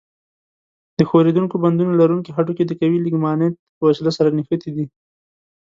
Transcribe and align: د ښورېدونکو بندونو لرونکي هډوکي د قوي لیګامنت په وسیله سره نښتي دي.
د 0.97 0.99
ښورېدونکو 1.09 1.55
بندونو 1.63 1.91
لرونکي 2.01 2.31
هډوکي 2.31 2.63
د 2.65 2.71
قوي 2.79 2.97
لیګامنت 3.01 3.55
په 3.77 3.83
وسیله 3.89 4.11
سره 4.17 4.33
نښتي 4.37 4.69
دي. 4.75 4.85